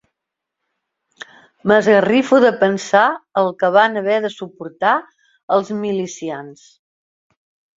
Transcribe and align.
M'esgarrifo 1.71 2.39
de 2.45 2.51
pensar 2.63 3.03
el 3.43 3.51
que 3.59 3.71
van 3.77 4.01
haver 4.03 4.17
de 4.25 4.33
suportar 4.39 4.97
els 5.59 5.71
milicians 5.85 6.67